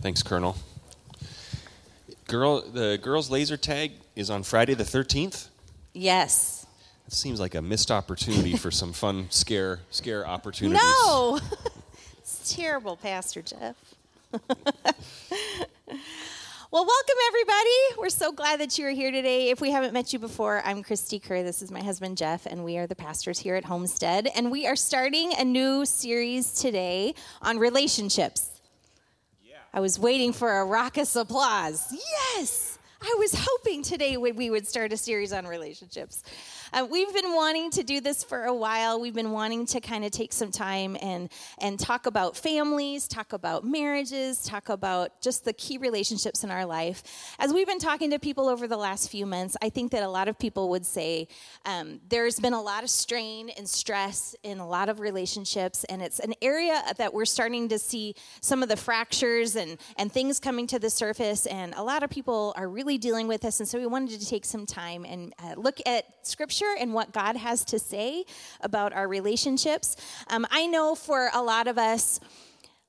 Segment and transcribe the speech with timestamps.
[0.00, 0.56] Thanks, Colonel.
[2.26, 5.48] Girl, the girls' laser tag is on Friday the 13th.
[5.92, 6.66] Yes.
[7.06, 10.80] It seems like a missed opportunity for some fun scare scare opportunities.
[10.82, 11.40] No!
[12.18, 13.76] it's terrible, Pastor Jeff.
[16.72, 17.98] Well, welcome everybody.
[17.98, 19.50] We're so glad that you are here today.
[19.50, 21.42] If we haven't met you before, I'm Christy Kerr.
[21.42, 24.28] This is my husband Jeff, and we are the pastors here at Homestead.
[24.36, 28.49] And we are starting a new series today on relationships.
[29.72, 31.92] I was waiting for a raucous applause.
[31.92, 32.78] Yes!
[33.00, 36.22] I was hoping today we would start a series on relationships.
[36.72, 39.00] Uh, we've been wanting to do this for a while.
[39.00, 43.32] We've been wanting to kind of take some time and and talk about families, talk
[43.32, 47.02] about marriages, talk about just the key relationships in our life.
[47.40, 50.08] As we've been talking to people over the last few months, I think that a
[50.08, 51.26] lot of people would say
[51.64, 56.00] um, there's been a lot of strain and stress in a lot of relationships, and
[56.00, 60.38] it's an area that we're starting to see some of the fractures and and things
[60.38, 63.58] coming to the surface, and a lot of people are really dealing with this.
[63.58, 66.92] And so we wanted to take some time and uh, look at scripture Scripture and
[66.92, 68.24] what God has to say
[68.60, 69.96] about our relationships.
[70.28, 72.20] Um, I know for a lot of us,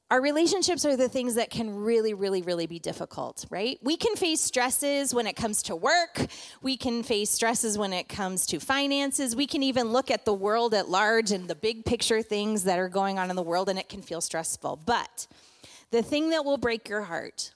[0.10, 3.80] our relationships are the things that can really, really, really be difficult, right?
[3.82, 6.28] We can face stresses when it comes to work.
[6.62, 9.38] We can face stresses when it comes to finances.
[9.38, 12.78] We can even look at the world at large and the big picture things that
[12.78, 14.82] are going on in the world, and it can feel stressful.
[14.86, 15.28] But
[15.92, 17.54] the thing that will break your heart,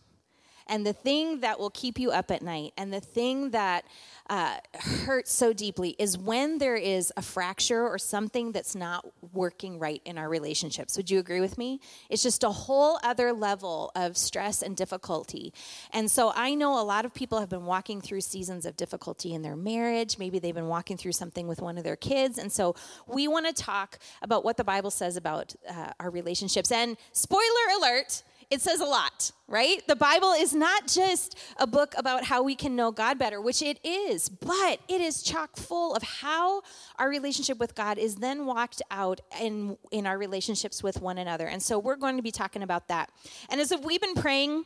[0.67, 3.85] and the thing that will keep you up at night, and the thing that
[4.30, 4.58] uh,
[5.05, 10.02] hurts so deeply is when there is a fracture or something that's not working right
[10.03, 10.97] in our relationships.
[10.97, 11.80] Would you agree with me?
[12.09, 15.53] It's just a whole other level of stress and difficulty.
[15.93, 19.33] And so I know a lot of people have been walking through seasons of difficulty
[19.33, 20.17] in their marriage.
[20.17, 22.39] Maybe they've been walking through something with one of their kids.
[22.39, 22.75] And so
[23.08, 26.71] we want to talk about what the Bible says about uh, our relationships.
[26.71, 27.43] And spoiler
[27.77, 29.86] alert, it says a lot, right?
[29.88, 33.62] The Bible is not just a book about how we can know God better, which
[33.62, 36.62] it is, but it is chock full of how
[36.98, 41.48] our relationship with God is then walked out in, in our relationships with one another.
[41.48, 43.10] And so we're going to be talking about that.
[43.50, 44.66] And as if we've been praying,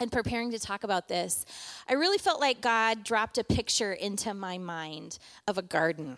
[0.00, 1.46] and preparing to talk about this,
[1.88, 6.16] I really felt like God dropped a picture into my mind of a garden.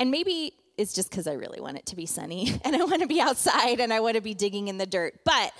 [0.00, 3.02] And maybe it's just because I really want it to be sunny and I want
[3.02, 5.20] to be outside and I want to be digging in the dirt.
[5.24, 5.52] But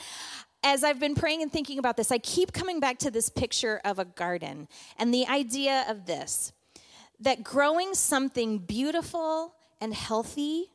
[0.67, 3.81] as I've been praying and thinking about this, I keep coming back to this picture
[3.85, 4.67] of a garden
[4.99, 6.53] and the idea of this
[7.21, 10.67] that growing something beautiful and healthy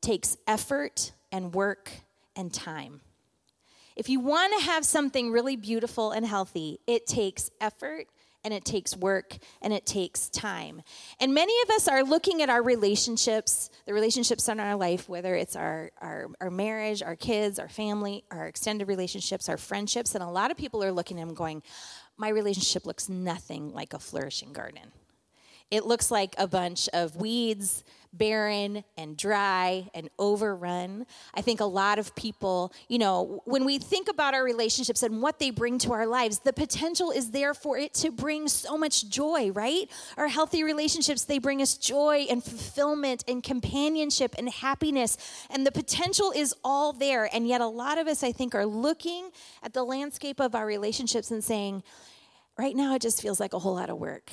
[0.00, 1.90] takes effort and work
[2.36, 3.00] and time.
[3.96, 8.06] If you want to have something really beautiful and healthy, it takes effort
[8.44, 10.82] and it takes work and it takes time.
[11.20, 15.34] And many of us are looking at our relationships, the relationships in our life, whether
[15.34, 20.24] it's our, our, our marriage, our kids, our family, our extended relationships, our friendships, and
[20.24, 21.62] a lot of people are looking at them going,
[22.16, 24.92] My relationship looks nothing like a flourishing garden.
[25.70, 31.06] It looks like a bunch of weeds barren and dry and overrun.
[31.34, 35.22] I think a lot of people, you know, when we think about our relationships and
[35.22, 38.76] what they bring to our lives, the potential is there for it to bring so
[38.76, 39.88] much joy, right?
[40.16, 45.16] Our healthy relationships, they bring us joy and fulfillment and companionship and happiness.
[45.48, 47.28] And the potential is all there.
[47.32, 49.30] And yet, a lot of us, I think, are looking
[49.62, 51.82] at the landscape of our relationships and saying,
[52.58, 54.32] right now, it just feels like a whole lot of work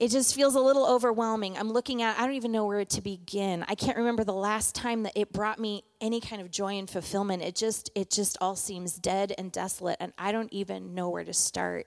[0.00, 1.58] it just feels a little overwhelming.
[1.58, 3.66] I'm looking at, I don't even know where to begin.
[3.68, 6.88] I can't remember the last time that it brought me any kind of joy and
[6.88, 7.42] fulfillment.
[7.42, 11.24] It just, it just all seems dead and desolate, and I don't even know where
[11.24, 11.86] to start.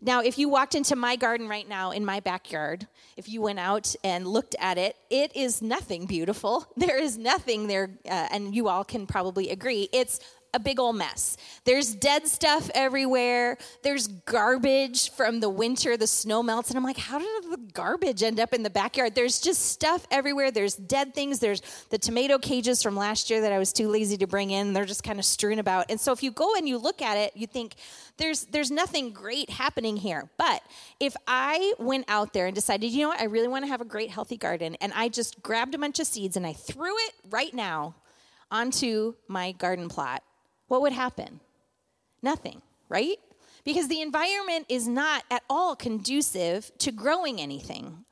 [0.00, 3.58] Now, if you walked into my garden right now in my backyard, if you went
[3.58, 6.64] out and looked at it, it is nothing beautiful.
[6.76, 9.88] There is nothing there, uh, and you all can probably agree.
[9.92, 10.20] It's
[10.52, 11.36] a big old mess.
[11.64, 13.58] There's dead stuff everywhere.
[13.82, 16.70] There's garbage from the winter, the snow melts.
[16.70, 19.14] And I'm like, how did the garbage end up in the backyard?
[19.14, 20.50] There's just stuff everywhere.
[20.50, 21.38] There's dead things.
[21.38, 24.72] There's the tomato cages from last year that I was too lazy to bring in.
[24.72, 25.90] They're just kind of strewn about.
[25.90, 27.76] And so if you go and you look at it, you think,
[28.20, 30.28] there's there's nothing great happening here.
[30.36, 30.62] But
[31.00, 33.80] if I went out there and decided, you know what, I really want to have
[33.80, 36.96] a great healthy garden, and I just grabbed a bunch of seeds and I threw
[36.96, 37.96] it right now
[38.50, 40.22] onto my garden plot,
[40.70, 41.40] what would happen?
[42.22, 43.16] Nothing, right?
[43.64, 48.04] Because the environment is not at all conducive to growing anything.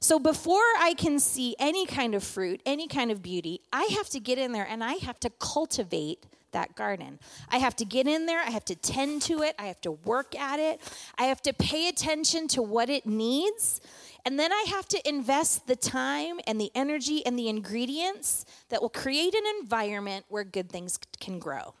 [0.00, 4.08] So before I can see any kind of fruit, any kind of beauty, I have
[4.10, 7.18] to get in there and I have to cultivate that garden.
[7.50, 9.92] I have to get in there, I have to tend to it, I have to
[9.92, 10.80] work at it,
[11.18, 13.82] I have to pay attention to what it needs,
[14.24, 18.80] and then I have to invest the time and the energy and the ingredients that
[18.80, 21.74] will create an environment where good things can grow.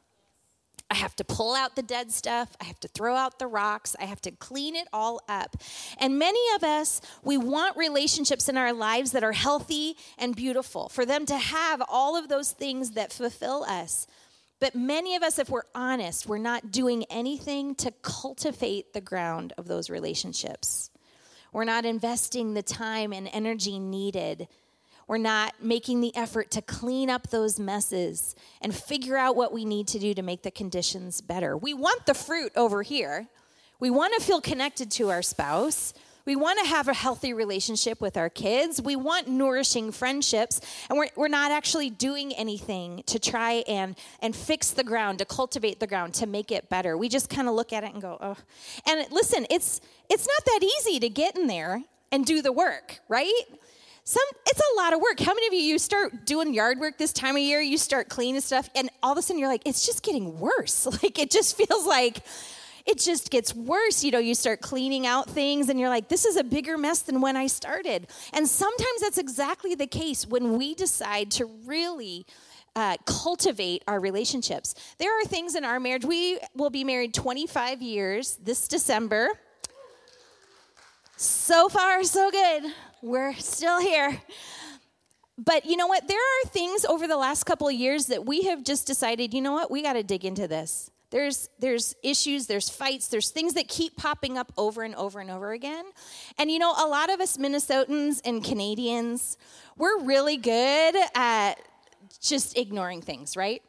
[0.88, 2.56] I have to pull out the dead stuff.
[2.60, 3.96] I have to throw out the rocks.
[3.98, 5.56] I have to clean it all up.
[5.98, 10.88] And many of us, we want relationships in our lives that are healthy and beautiful,
[10.88, 14.06] for them to have all of those things that fulfill us.
[14.60, 19.52] But many of us, if we're honest, we're not doing anything to cultivate the ground
[19.58, 20.90] of those relationships.
[21.52, 24.48] We're not investing the time and energy needed
[25.08, 29.64] we're not making the effort to clean up those messes and figure out what we
[29.64, 31.56] need to do to make the conditions better.
[31.56, 33.28] We want the fruit over here.
[33.78, 35.94] We want to feel connected to our spouse.
[36.24, 38.82] We want to have a healthy relationship with our kids.
[38.82, 40.60] We want nourishing friendships.
[40.90, 45.24] And we're, we're not actually doing anything to try and, and fix the ground, to
[45.24, 46.98] cultivate the ground, to make it better.
[46.98, 48.36] We just kind of look at it and go, oh.
[48.88, 49.80] And listen, it's,
[50.10, 53.42] it's not that easy to get in there and do the work, right?
[54.06, 55.18] Some it's a lot of work.
[55.18, 58.08] How many of you you start doing yard work this time of year, you start
[58.08, 60.86] cleaning stuff and all of a sudden you're like it's just getting worse.
[61.02, 62.22] Like it just feels like
[62.86, 64.04] it just gets worse.
[64.04, 67.02] You know, you start cleaning out things and you're like, this is a bigger mess
[67.02, 68.06] than when I started.
[68.32, 72.26] And sometimes that's exactly the case when we decide to really
[72.76, 74.76] uh, cultivate our relationships.
[74.98, 76.04] There are things in our marriage.
[76.04, 79.30] We will be married 25 years this December.
[81.16, 82.72] So far, so good
[83.02, 84.20] we're still here.
[85.38, 86.08] But you know what?
[86.08, 89.42] There are things over the last couple of years that we have just decided, you
[89.42, 89.70] know what?
[89.70, 90.90] We got to dig into this.
[91.10, 95.30] There's there's issues, there's fights, there's things that keep popping up over and over and
[95.30, 95.84] over again.
[96.36, 99.36] And you know, a lot of us Minnesotans and Canadians,
[99.76, 101.54] we're really good at
[102.20, 103.62] just ignoring things, right?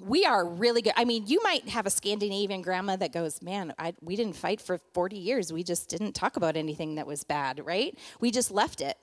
[0.00, 0.92] We are really good.
[0.96, 4.60] I mean, you might have a Scandinavian grandma that goes, Man, I, we didn't fight
[4.60, 5.52] for 40 years.
[5.52, 7.96] We just didn't talk about anything that was bad, right?
[8.20, 8.96] We just left it.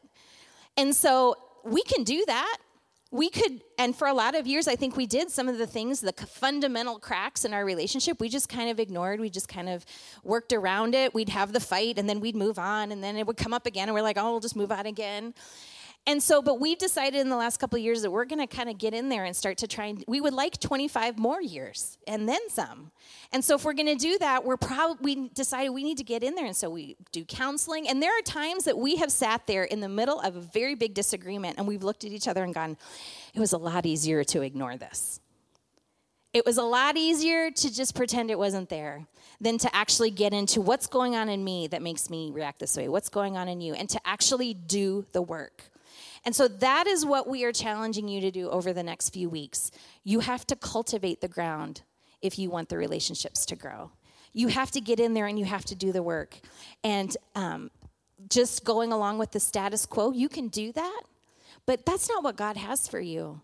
[0.78, 2.58] And so we can do that.
[3.12, 5.68] We could, and for a lot of years, I think we did some of the
[5.68, 9.22] things, the fundamental cracks in our relationship, we just kind of ignored.
[9.22, 9.86] We just kind of
[10.24, 11.14] worked around it.
[11.14, 13.66] We'd have the fight and then we'd move on, and then it would come up
[13.66, 15.34] again, and we're like, oh, we'll just move on again.
[16.08, 18.48] And so, but we've decided in the last couple of years that we're going to
[18.48, 21.42] kind of get in there and start to try and we would like 25 more
[21.42, 22.92] years and then some.
[23.32, 26.04] And so, if we're going to do that, we're probably we decided we need to
[26.04, 26.46] get in there.
[26.46, 27.90] And so, we do counseling.
[27.90, 30.76] And there are times that we have sat there in the middle of a very
[30.76, 32.78] big disagreement and we've looked at each other and gone,
[33.34, 35.20] it was a lot easier to ignore this.
[36.34, 39.08] It was a lot easier to just pretend it wasn't there
[39.40, 42.76] than to actually get into what's going on in me that makes me react this
[42.78, 45.64] way, what's going on in you, and to actually do the work.
[46.26, 49.30] And so that is what we are challenging you to do over the next few
[49.30, 49.70] weeks.
[50.04, 51.84] You have to cultivate the ground
[52.22, 53.92] if you want the relationships to grow.
[54.34, 56.40] You have to get in there and you have to do the work.
[56.84, 57.70] And um,
[58.30, 61.02] just going along with the status quo, you can do that,
[61.66, 63.42] but that's not what God has for you.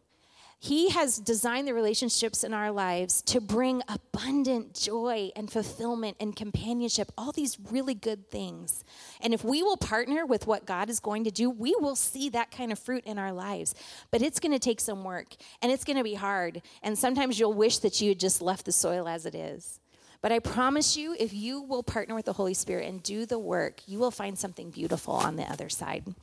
[0.63, 6.35] He has designed the relationships in our lives to bring abundant joy and fulfillment and
[6.35, 8.83] companionship, all these really good things.
[9.21, 12.29] And if we will partner with what God is going to do, we will see
[12.29, 13.73] that kind of fruit in our lives.
[14.11, 16.61] But it's going to take some work and it's going to be hard.
[16.83, 19.79] And sometimes you'll wish that you had just left the soil as it is.
[20.21, 23.39] But I promise you, if you will partner with the Holy Spirit and do the
[23.39, 26.13] work, you will find something beautiful on the other side.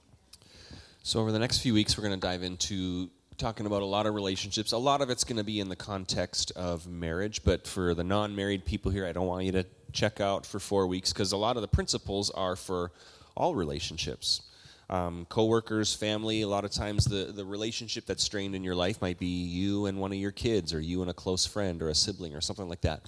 [1.03, 4.07] So, over the next few weeks, we're going to dive into talking about a lot
[4.07, 4.73] of relationships.
[4.73, 8.03] A lot of it's going to be in the context of marriage, but for the
[8.03, 11.31] non married people here, I don't want you to check out for four weeks because
[11.31, 12.91] a lot of the principles are for
[13.37, 14.43] all relationships.
[14.91, 19.01] Um, coworkers, family, a lot of times the, the relationship that's strained in your life
[19.01, 21.91] might be you and one of your kids, or you and a close friend, or
[21.91, 23.03] a sibling, or something like that.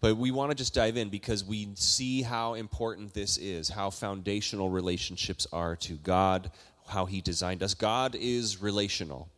[0.00, 3.90] But we want to just dive in because we see how important this is, how
[3.90, 6.50] foundational relationships are to God,
[6.86, 7.72] how He designed us.
[7.74, 9.28] God is relational.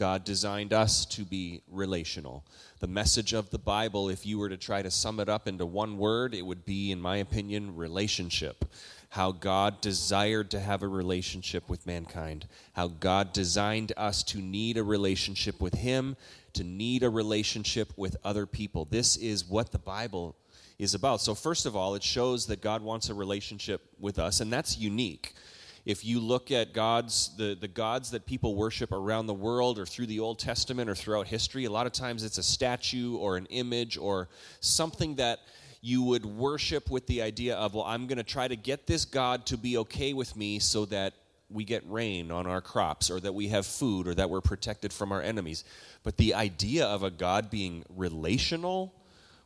[0.00, 2.42] God designed us to be relational.
[2.78, 5.66] The message of the Bible, if you were to try to sum it up into
[5.66, 8.64] one word, it would be, in my opinion, relationship.
[9.10, 12.48] How God desired to have a relationship with mankind.
[12.72, 16.16] How God designed us to need a relationship with Him,
[16.54, 18.86] to need a relationship with other people.
[18.86, 20.34] This is what the Bible
[20.78, 21.20] is about.
[21.20, 24.78] So, first of all, it shows that God wants a relationship with us, and that's
[24.78, 25.34] unique
[25.84, 29.86] if you look at gods, the, the gods that people worship around the world or
[29.86, 33.36] through the Old Testament or throughout history, a lot of times it's a statue or
[33.36, 34.28] an image or
[34.60, 35.40] something that
[35.80, 39.04] you would worship with the idea of, well, I'm going to try to get this
[39.04, 41.14] God to be okay with me so that
[41.48, 44.92] we get rain on our crops or that we have food or that we're protected
[44.92, 45.64] from our enemies.
[46.02, 48.94] But the idea of a God being relational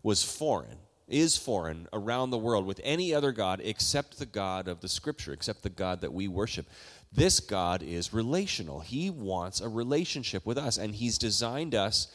[0.02, 4.80] was foreign is foreign around the world with any other God except the God of
[4.80, 6.66] the Scripture, except the God that we worship.
[7.12, 8.80] This God is relational.
[8.80, 12.08] He wants a relationship with us, and He's designed us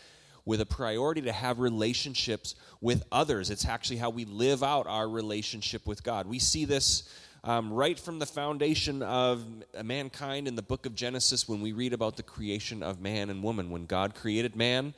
[0.45, 3.49] with a priority to have relationships with others.
[3.49, 6.27] It's actually how we live out our relationship with God.
[6.27, 7.07] We see this
[7.43, 9.45] um, right from the foundation of
[9.83, 13.43] mankind in the book of Genesis when we read about the creation of man and
[13.43, 13.69] woman.
[13.69, 14.93] When God created man,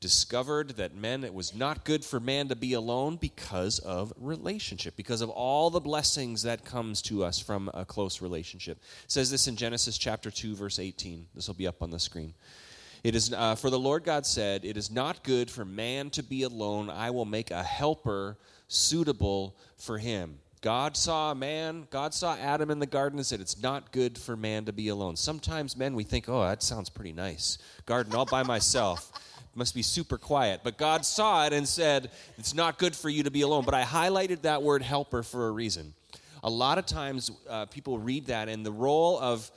[0.00, 4.94] discovered that men it was not good for man to be alone because of relationship
[4.96, 9.30] because of all the blessings that comes to us from a close relationship it says
[9.30, 12.34] this in genesis chapter 2 verse 18 this will be up on the screen
[13.04, 16.22] it is uh, for the lord god said it is not good for man to
[16.22, 18.36] be alone i will make a helper
[18.68, 23.62] suitable for him God saw man, God saw Adam in the garden and said, It's
[23.62, 25.14] not good for man to be alone.
[25.14, 27.58] Sometimes men, we think, Oh, that sounds pretty nice.
[27.84, 29.12] Garden all by myself.
[29.56, 30.60] Must be super quiet.
[30.62, 33.64] But God saw it and said, It's not good for you to be alone.
[33.64, 35.94] But I highlighted that word helper for a reason.
[36.44, 39.50] A lot of times uh, people read that, and the role of,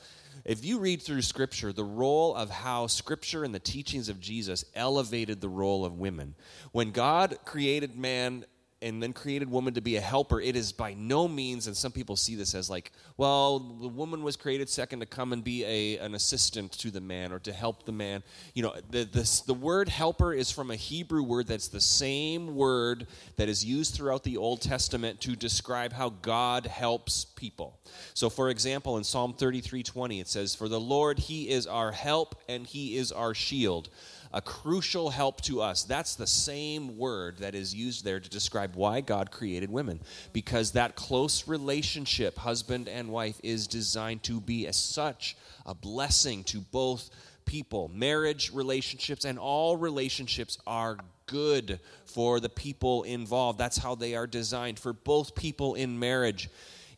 [0.45, 4.63] if you read through Scripture, the role of how Scripture and the teachings of Jesus
[4.73, 6.33] elevated the role of women.
[6.71, 8.45] When God created man,
[8.81, 11.91] and then created woman to be a helper, it is by no means, and some
[11.91, 15.65] people see this as like, well, the woman was created second to come and be
[15.65, 18.23] a, an assistant to the man or to help the man.
[18.53, 22.55] You know, the, the, the word helper is from a Hebrew word that's the same
[22.55, 27.77] word that is used throughout the Old Testament to describe how God helps people.
[28.13, 31.91] So, for example, in Psalm 33 20, it says, For the Lord, He is our
[31.91, 33.89] help and He is our shield
[34.31, 35.83] a crucial help to us.
[35.83, 39.99] That's the same word that is used there to describe why God created women.
[40.33, 46.43] Because that close relationship, husband and wife, is designed to be as such a blessing
[46.45, 47.09] to both
[47.45, 47.89] people.
[47.93, 53.57] Marriage relationships and all relationships are good for the people involved.
[53.57, 56.49] That's how they are designed for both people in marriage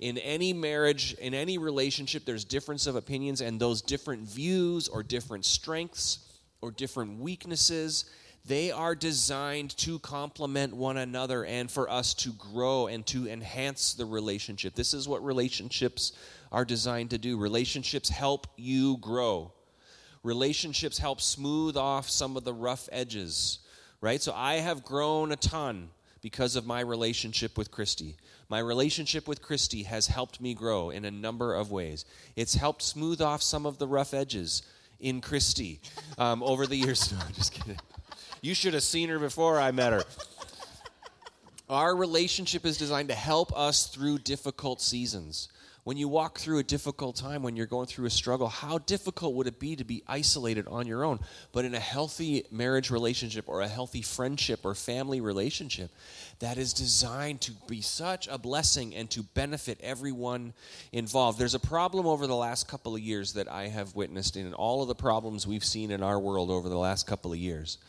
[0.01, 5.03] in any marriage, in any relationship, there's difference of opinions, and those different views or
[5.03, 6.30] different strengths
[6.61, 8.05] or different weaknesses.
[8.45, 13.93] They are designed to complement one another and for us to grow and to enhance
[13.93, 14.73] the relationship.
[14.73, 16.13] This is what relationships
[16.51, 17.37] are designed to do.
[17.37, 19.51] Relationships help you grow,
[20.23, 23.59] relationships help smooth off some of the rough edges,
[24.01, 24.21] right?
[24.21, 25.89] So I have grown a ton
[26.21, 28.15] because of my relationship with Christy.
[28.49, 32.05] My relationship with Christy has helped me grow in a number of ways.
[32.35, 34.63] It's helped smooth off some of the rough edges
[35.01, 35.81] in Christy
[36.17, 37.11] um, over the years.
[37.11, 37.77] No, just kidding.
[38.41, 40.03] You should have seen her before I met her.
[41.69, 45.49] Our relationship is designed to help us through difficult seasons
[45.83, 49.33] when you walk through a difficult time, when you're going through a struggle, how difficult
[49.33, 51.19] would it be to be isolated on your own?
[51.51, 55.89] But in a healthy marriage relationship or a healthy friendship or family relationship,
[56.39, 60.53] that is designed to be such a blessing and to benefit everyone
[60.91, 61.39] involved.
[61.39, 64.83] There's a problem over the last couple of years that I have witnessed in all
[64.83, 67.79] of the problems we've seen in our world over the last couple of years.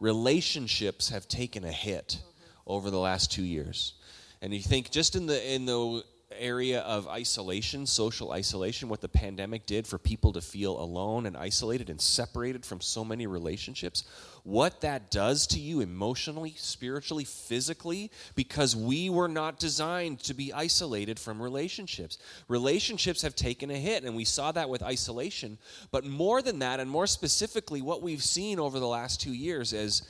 [0.00, 2.18] Relationships have taken a hit
[2.66, 3.94] over the last two years.
[4.42, 6.04] And you think just in the in the
[6.38, 11.36] area of isolation, social isolation, what the pandemic did for people to feel alone and
[11.36, 14.04] isolated and separated from so many relationships,
[14.44, 20.52] what that does to you emotionally, spiritually, physically, because we were not designed to be
[20.52, 22.18] isolated from relationships.
[22.48, 25.58] Relationships have taken a hit, and we saw that with isolation.
[25.90, 29.72] But more than that, and more specifically, what we've seen over the last two years
[29.72, 30.02] is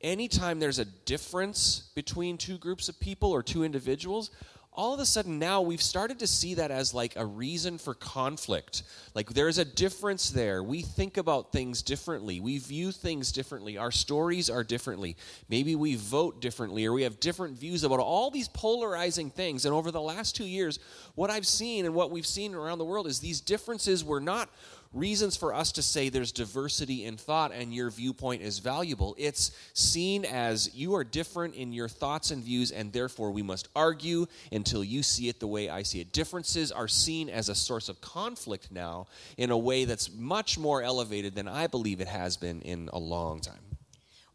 [0.00, 4.30] anytime there's a difference between two groups of people or two individuals,
[4.76, 7.94] all of a sudden now we've started to see that as like a reason for
[7.94, 8.82] conflict.
[9.14, 10.62] Like there's a difference there.
[10.62, 12.40] We think about things differently.
[12.40, 13.78] We view things differently.
[13.78, 15.16] Our stories are differently.
[15.48, 19.64] Maybe we vote differently or we have different views about all these polarizing things.
[19.64, 20.78] And over the last two years,
[21.14, 24.50] what I've seen and what we've seen around the world is these differences were not
[24.92, 29.14] reasons for us to say there's diversity in thought and your viewpoint is valuable.
[29.18, 33.68] It's seen as you are different in your thoughts and views, and therefore we must
[33.74, 36.12] argue until you see it the way I see it.
[36.12, 40.82] Differences are seen as a source of conflict now in a way that's much more
[40.82, 43.65] elevated than I believe it has been in a long time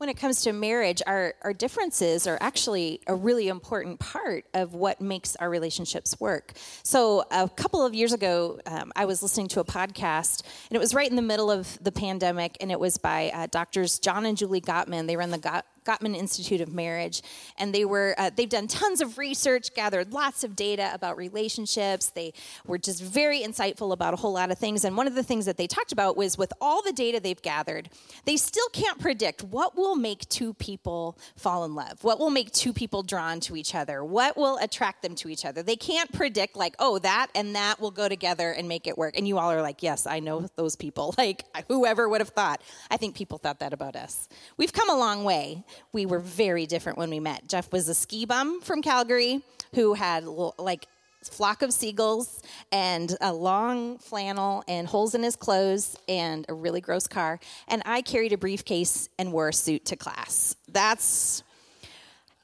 [0.01, 4.73] when it comes to marriage, our, our differences are actually a really important part of
[4.73, 6.53] what makes our relationships work.
[6.81, 10.41] So, a couple of years ago, um, I was listening to a podcast,
[10.71, 13.45] and it was right in the middle of the pandemic, and it was by uh,
[13.51, 15.05] doctors John and Julie Gottman.
[15.05, 15.37] They run the
[15.85, 17.21] Gottman Institute of Marriage,
[17.57, 22.09] and they were uh, they've done tons of research, gathered lots of data about relationships.
[22.09, 22.33] They
[22.65, 24.85] were just very insightful about a whole lot of things.
[24.85, 27.41] And one of the things that they talked about was with all the data they've
[27.41, 27.89] gathered,
[28.25, 32.51] they still can't predict what will make two people fall in love, what will make
[32.51, 35.63] two people drawn to each other, what will attract them to each other.
[35.63, 39.17] They can't predict like, oh, that and that will go together and make it work.
[39.17, 41.15] And you all are like, yes, I know those people.
[41.21, 42.63] Like whoever would have thought.
[42.89, 44.27] I think people thought that about us.
[44.57, 47.47] We've come a long way we were very different when we met.
[47.47, 49.41] Jeff was a ski bum from Calgary
[49.73, 50.87] who had like
[51.23, 56.81] flock of seagulls and a long flannel and holes in his clothes and a really
[56.81, 60.55] gross car and i carried a briefcase and wore a suit to class.
[60.67, 61.43] That's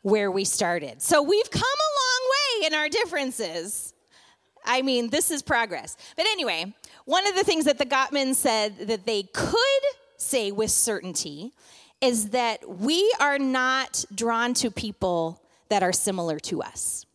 [0.04, 1.02] where we started.
[1.02, 3.94] So we've come a long way in our differences.
[4.64, 5.98] I mean this is progress.
[6.16, 6.74] But anyway
[7.06, 9.84] one of the things that the gottmans said that they could
[10.18, 11.54] say with certainty
[12.02, 17.06] is that we are not drawn to people that are similar to us.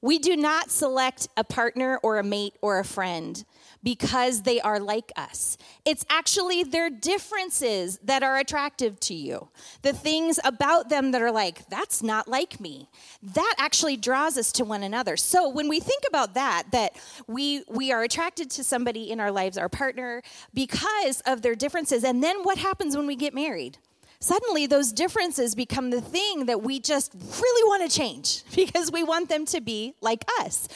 [0.00, 3.44] We do not select a partner or a mate or a friend
[3.84, 5.56] because they are like us.
[5.84, 9.48] It's actually their differences that are attractive to you.
[9.82, 12.88] The things about them that are like, that's not like me.
[13.22, 15.16] That actually draws us to one another.
[15.16, 16.96] So when we think about that, that
[17.28, 22.02] we we are attracted to somebody in our lives, our partner, because of their differences.
[22.02, 23.78] And then what happens when we get married?
[24.22, 29.02] Suddenly those differences become the thing that we just really want to change because we
[29.02, 30.68] want them to be like us.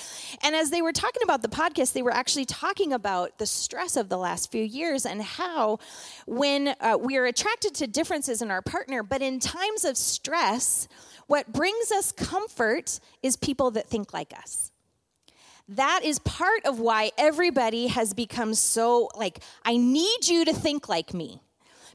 [0.43, 3.97] And as they were talking about the podcast, they were actually talking about the stress
[3.97, 5.79] of the last few years and how
[6.27, 10.89] when uh, we are attracted to differences in our partner, but in times of stress,
[11.29, 14.73] what brings us comfort is people that think like us
[15.69, 20.89] that is part of why everybody has become so like, I need you to think
[20.89, 21.43] like me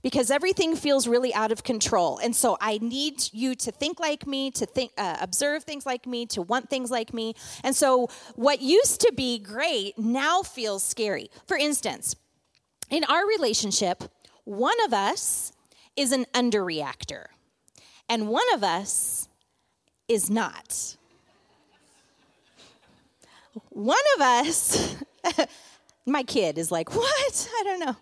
[0.02, 2.18] because everything feels really out of control.
[2.18, 6.08] And so I need you to think like me, to think, uh, observe things like
[6.08, 7.36] me, to want things like me.
[7.64, 11.30] And so what used to be great now feels scary.
[11.48, 12.16] For instance,
[12.90, 14.04] in our relationship,
[14.44, 15.54] one of us
[15.96, 17.26] is an underreactor,
[18.10, 19.28] and one of us
[20.08, 20.98] is not.
[23.70, 24.96] One of us,
[26.06, 27.50] my kid is like, What?
[27.60, 27.96] I don't know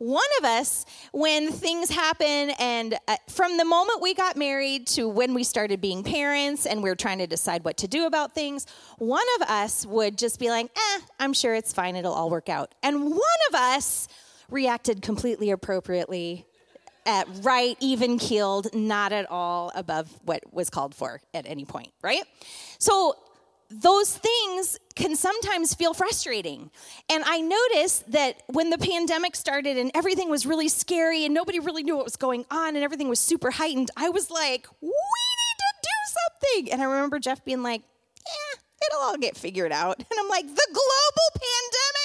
[0.00, 5.06] one of us, when things happen, and uh, from the moment we got married to
[5.06, 8.34] when we started being parents and we are trying to decide what to do about
[8.34, 8.66] things,
[8.96, 12.48] one of us would just be like, eh, I'm sure it's fine, it'll all work
[12.48, 12.74] out.
[12.82, 14.08] And one of us
[14.48, 16.46] reacted completely appropriately
[17.04, 21.92] at right, even keeled, not at all above what was called for at any point,
[22.00, 22.24] right?
[22.78, 23.16] So
[23.70, 26.70] those things can sometimes feel frustrating.
[27.08, 31.60] And I noticed that when the pandemic started and everything was really scary and nobody
[31.60, 34.88] really knew what was going on and everything was super heightened, I was like, we
[34.88, 36.72] need to do something.
[36.72, 37.82] And I remember Jeff being like,
[38.26, 39.98] yeah, it'll all get figured out.
[40.10, 41.99] And I'm like, the global pandemic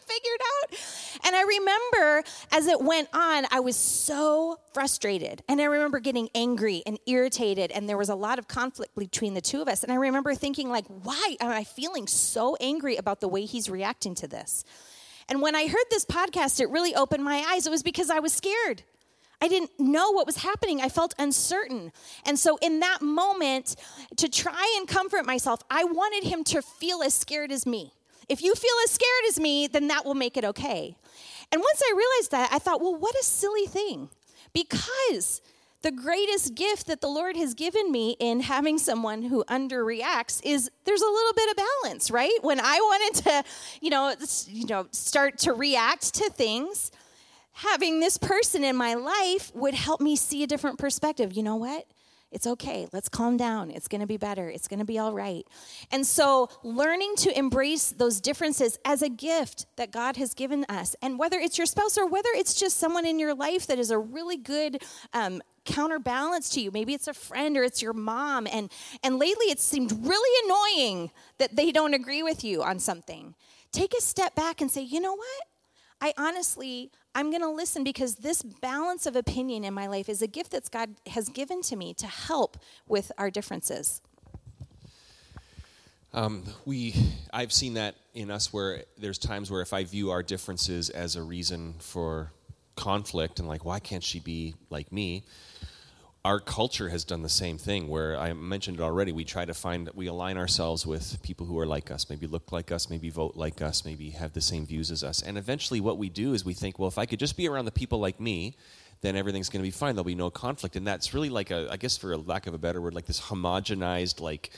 [0.00, 1.26] get figured out.
[1.26, 5.42] And I remember as it went on, I was so frustrated.
[5.48, 7.70] And I remember getting angry and irritated.
[7.70, 9.82] And there was a lot of conflict between the two of us.
[9.82, 13.68] And I remember thinking, like, why am I feeling so angry about the way he's
[13.68, 14.64] reacting to this?
[15.28, 17.66] And when I heard this podcast, it really opened my eyes.
[17.66, 18.82] It was because I was scared.
[19.42, 20.82] I didn't know what was happening.
[20.82, 21.92] I felt uncertain.
[22.26, 23.76] And so, in that moment,
[24.16, 27.94] to try and comfort myself, I wanted him to feel as scared as me.
[28.30, 30.96] If you feel as scared as me, then that will make it okay.
[31.52, 34.08] And once I realized that, I thought, well, what a silly thing.
[34.52, 35.42] Because
[35.82, 40.70] the greatest gift that the Lord has given me in having someone who underreacts is
[40.84, 42.38] there's a little bit of balance, right?
[42.42, 43.44] When I wanted to,
[43.80, 44.14] you know,
[44.46, 46.92] you know, start to react to things,
[47.52, 51.32] having this person in my life would help me see a different perspective.
[51.32, 51.84] You know what?
[52.32, 52.86] It's okay.
[52.92, 53.70] Let's calm down.
[53.70, 54.48] It's going to be better.
[54.48, 55.44] It's going to be all right.
[55.90, 60.94] And so, learning to embrace those differences as a gift that God has given us,
[61.02, 63.90] and whether it's your spouse or whether it's just someone in your life that is
[63.90, 68.46] a really good um, counterbalance to you, maybe it's a friend or it's your mom,
[68.46, 68.70] and
[69.02, 73.34] and lately it seemed really annoying that they don't agree with you on something.
[73.72, 75.49] Take a step back and say, you know what?
[76.00, 80.22] I honestly, I'm going to listen because this balance of opinion in my life is
[80.22, 82.56] a gift that God has given to me to help
[82.88, 84.00] with our differences.
[86.12, 86.94] Um, we,
[87.32, 91.16] I've seen that in us where there's times where if I view our differences as
[91.16, 92.32] a reason for
[92.74, 95.24] conflict and like, why can't she be like me?
[96.24, 99.10] Our culture has done the same thing where I mentioned it already.
[99.10, 102.26] We try to find that we align ourselves with people who are like us, maybe
[102.26, 105.22] look like us, maybe vote like us, maybe have the same views as us.
[105.22, 107.64] And eventually, what we do is we think, well, if I could just be around
[107.64, 108.54] the people like me,
[109.00, 109.94] then everything's going to be fine.
[109.94, 110.76] There'll be no conflict.
[110.76, 113.06] And that's really like a, I guess for a lack of a better word, like
[113.06, 114.50] this homogenized, like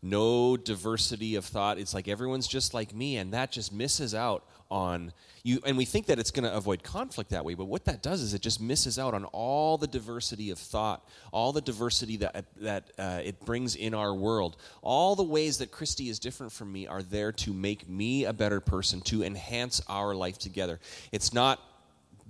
[0.00, 1.78] no diversity of thought.
[1.78, 5.60] It's like everyone's just like me, and that just misses out on you.
[5.66, 8.20] And we think that it's going to avoid conflict that way, but what that does
[8.20, 12.44] is it just misses out on all the diversity of thought, all the diversity that
[12.60, 14.56] that uh, it brings in our world.
[14.82, 18.32] All the ways that Christy is different from me are there to make me a
[18.32, 20.80] better person, to enhance our life together.
[21.12, 21.60] It's not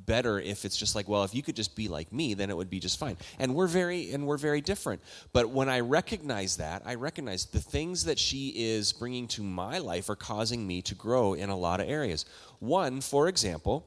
[0.06, 2.56] better if it's just like well if you could just be like me then it
[2.56, 3.16] would be just fine.
[3.38, 5.00] And we're very and we're very different.
[5.32, 9.78] But when i recognize that i recognize the things that she is bringing to my
[9.78, 12.24] life are causing me to grow in a lot of areas.
[12.60, 13.86] One for example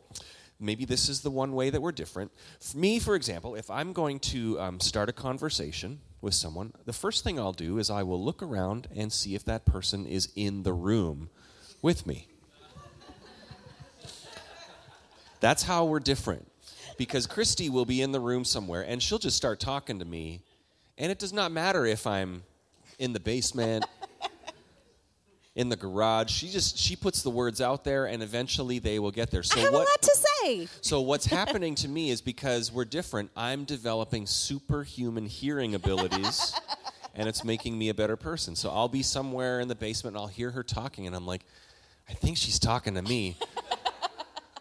[0.60, 2.32] maybe this is the one way that we're different.
[2.60, 6.94] For me for example if i'm going to um, start a conversation with someone the
[6.94, 10.30] first thing i'll do is i will look around and see if that person is
[10.36, 11.30] in the room
[11.82, 12.28] with me
[15.40, 16.50] that's how we're different.
[16.98, 20.42] Because Christy will be in the room somewhere and she'll just start talking to me.
[20.98, 22.44] And it does not matter if I'm
[22.98, 23.86] in the basement,
[25.56, 26.32] in the garage.
[26.32, 29.44] She just she puts the words out there and eventually they will get there.
[29.44, 30.68] So I have what, a lot to say.
[30.82, 36.54] So what's happening to me is because we're different, I'm developing superhuman hearing abilities.
[37.16, 38.56] and it's making me a better person.
[38.56, 41.42] So I'll be somewhere in the basement and I'll hear her talking and I'm like,
[42.08, 43.38] I think she's talking to me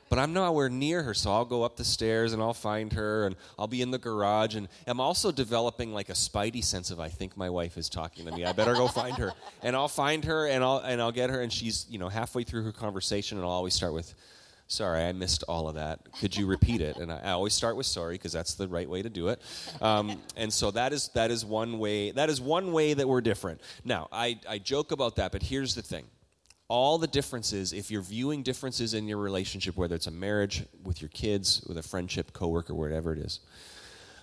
[0.09, 1.15] but I'm nowhere near her.
[1.15, 3.99] So I'll go up the stairs and I'll find her, and I'll be in the
[3.99, 4.55] garage.
[4.55, 8.27] And I'm also developing like a spidey sense of I think my wife is talking
[8.27, 8.45] to me.
[8.45, 9.33] I better go find her.
[9.63, 12.45] And I'll find her, and I'll and I'll get her, and she's you know halfway
[12.45, 14.15] through her conversation, and I'll always start with.
[14.69, 16.01] Sorry, I missed all of that.
[16.19, 16.97] Could you repeat it?
[16.97, 19.41] And I, I always start with sorry because that's the right way to do it.
[19.81, 22.11] Um, and so that is that is one way.
[22.11, 23.61] That is one way that we're different.
[23.85, 26.07] Now I, I joke about that, but here's the thing:
[26.69, 31.01] all the differences, if you're viewing differences in your relationship, whether it's a marriage, with
[31.01, 33.41] your kids, with a friendship, coworker, whatever it is,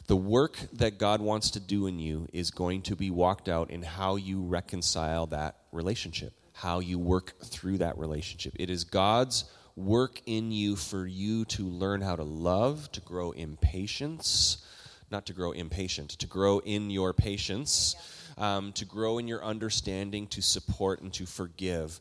[0.07, 3.71] the work that God wants to do in you is going to be walked out
[3.71, 8.53] in how you reconcile that relationship, how you work through that relationship.
[8.59, 9.45] It is God's
[9.77, 14.57] work in you for you to learn how to love, to grow in patience,
[15.09, 17.95] not to grow impatient, to grow in your patience,
[18.37, 21.99] um, to grow in your understanding, to support, and to forgive.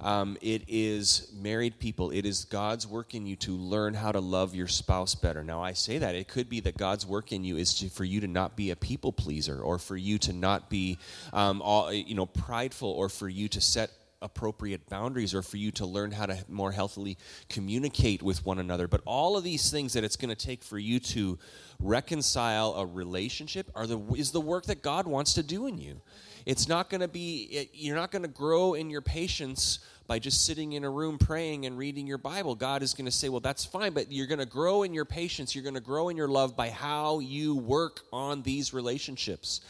[0.00, 2.10] Um, it is married people.
[2.10, 5.44] It is God's work in you to learn how to love your spouse better.
[5.44, 6.14] Now, I say that.
[6.14, 8.70] It could be that God's work in you is to, for you to not be
[8.70, 10.98] a people pleaser or for you to not be
[11.32, 13.90] um, all, you know, prideful or for you to set
[14.22, 17.16] appropriate boundaries or for you to learn how to more healthily
[17.48, 18.86] communicate with one another.
[18.86, 21.38] But all of these things that it's going to take for you to
[21.78, 26.00] reconcile a relationship are the, is the work that God wants to do in you.
[26.46, 30.44] It's not going to be, you're not going to grow in your patience by just
[30.44, 32.54] sitting in a room praying and reading your Bible.
[32.54, 35.04] God is going to say, well, that's fine, but you're going to grow in your
[35.04, 35.54] patience.
[35.54, 39.60] You're going to grow in your love by how you work on these relationships.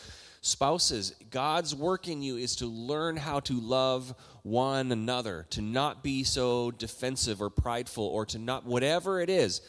[0.41, 6.03] Spouses, God's work in you is to learn how to love one another, to not
[6.03, 9.61] be so defensive or prideful, or to not, whatever it is.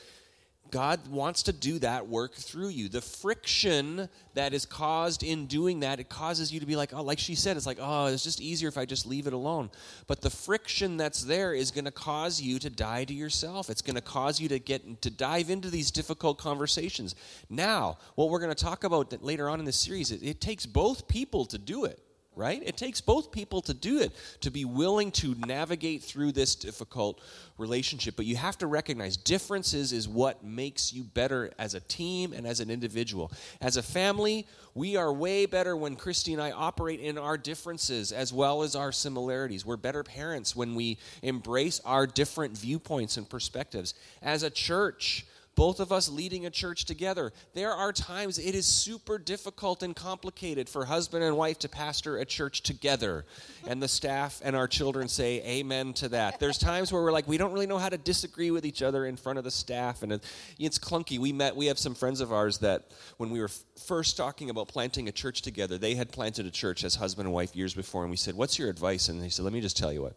[0.71, 2.87] God wants to do that work through you.
[2.89, 7.03] The friction that is caused in doing that, it causes you to be like, oh,
[7.03, 9.69] like she said, it's like, oh, it's just easier if I just leave it alone.
[10.07, 13.69] But the friction that's there is going to cause you to die to yourself.
[13.69, 17.15] It's going to cause you to get to dive into these difficult conversations.
[17.49, 20.65] Now, what we're going to talk about later on in this series, it, it takes
[20.65, 21.99] both people to do it
[22.35, 22.61] right?
[22.65, 27.19] It takes both people to do it, to be willing to navigate through this difficult
[27.57, 28.15] relationship.
[28.15, 32.47] But you have to recognize differences is what makes you better as a team and
[32.47, 33.31] as an individual.
[33.59, 38.13] As a family, we are way better when Christy and I operate in our differences
[38.13, 39.65] as well as our similarities.
[39.65, 43.93] We're better parents when we embrace our different viewpoints and perspectives.
[44.21, 47.33] As a church, both of us leading a church together.
[47.53, 52.17] There are times it is super difficult and complicated for husband and wife to pastor
[52.17, 53.25] a church together.
[53.67, 56.39] And the staff and our children say amen to that.
[56.39, 59.05] There's times where we're like, we don't really know how to disagree with each other
[59.05, 60.03] in front of the staff.
[60.03, 60.21] And
[60.57, 61.19] it's clunky.
[61.19, 63.49] We met, we have some friends of ours that when we were
[63.85, 67.33] first talking about planting a church together, they had planted a church as husband and
[67.33, 68.03] wife years before.
[68.03, 69.09] And we said, What's your advice?
[69.09, 70.15] And they said, Let me just tell you what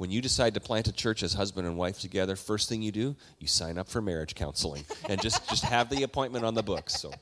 [0.00, 2.90] when you decide to plant a church as husband and wife together, first thing you
[2.90, 6.62] do, you sign up for marriage counseling and just, just have the appointment on the
[6.62, 6.98] books.
[6.98, 7.12] So,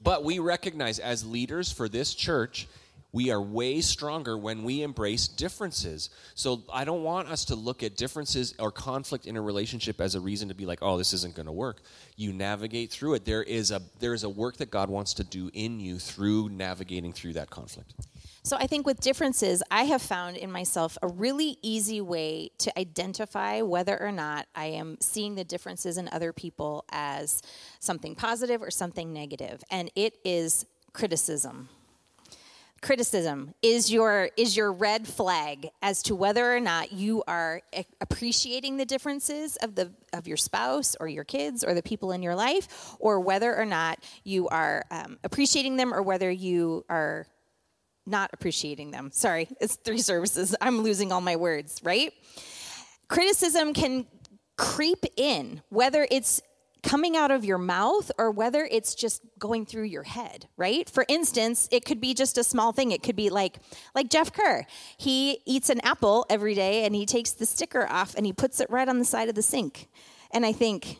[0.00, 2.68] but we recognize as leaders for this church,
[3.10, 6.10] We are way stronger when we embrace differences.
[6.34, 10.14] So I don't want us to look at differences or conflict in a relationship as
[10.14, 11.80] a reason to be like, "Oh, this isn't going to work."
[12.16, 13.24] You navigate through it.
[13.24, 16.50] There is a there is a work that God wants to do in you through
[16.50, 17.94] navigating through that conflict.
[18.48, 22.78] So I think with differences, I have found in myself a really easy way to
[22.78, 27.42] identify whether or not I am seeing the differences in other people as
[27.78, 31.68] something positive or something negative, and it is criticism.
[32.80, 37.60] Criticism is your is your red flag as to whether or not you are
[38.00, 42.22] appreciating the differences of the of your spouse or your kids or the people in
[42.22, 47.26] your life or whether or not you are um, appreciating them or whether you are
[48.08, 49.10] not appreciating them.
[49.12, 50.54] Sorry it's three services.
[50.60, 52.12] I'm losing all my words right?
[53.08, 54.06] Criticism can
[54.56, 56.40] creep in whether it's
[56.82, 60.88] coming out of your mouth or whether it's just going through your head right?
[60.88, 62.92] For instance it could be just a small thing.
[62.92, 63.58] It could be like
[63.94, 64.64] like jeff kerr.
[64.96, 68.60] He eats an apple every day and he takes the sticker off and he puts
[68.60, 69.88] it right on the side of the sink.
[70.30, 70.98] And i think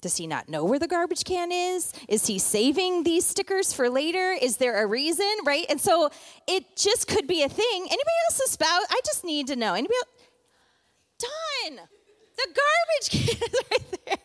[0.00, 3.90] does he not know where the garbage can is is he saving these stickers for
[3.90, 6.10] later is there a reason right and so
[6.48, 9.94] it just could be a thing anybody else's spouse i just need to know anybody
[9.96, 11.28] else?
[11.68, 11.86] done
[12.36, 14.16] the garbage can is right there